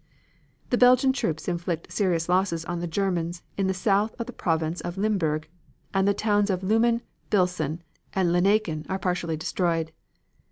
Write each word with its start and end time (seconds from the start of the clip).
"The 0.71 0.79
Belgian 0.79 1.13
troops 1.13 1.47
inflicted 1.47 1.91
serious 1.93 2.27
losses 2.27 2.65
on 2.65 2.79
the 2.79 2.87
Germans 2.87 3.43
in 3.55 3.67
the 3.67 3.73
South 3.75 4.15
of 4.19 4.25
the 4.25 4.33
Province 4.33 4.81
of 4.81 4.97
Limbourg, 4.97 5.47
and 5.93 6.07
the 6.07 6.13
towns 6.15 6.49
of 6.49 6.63
Lummen, 6.63 7.01
Bilsen, 7.29 7.83
and 8.11 8.31
Lanaeken 8.33 8.87
are 8.89 8.97
partially 8.97 9.37
destroyed. 9.37 9.91